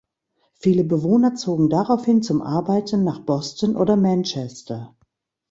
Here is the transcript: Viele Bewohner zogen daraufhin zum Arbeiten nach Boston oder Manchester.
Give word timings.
Viele 0.55 0.83
Bewohner 0.83 1.35
zogen 1.35 1.69
daraufhin 1.69 2.23
zum 2.23 2.41
Arbeiten 2.41 3.03
nach 3.03 3.19
Boston 3.19 3.75
oder 3.75 3.95
Manchester. 3.97 4.95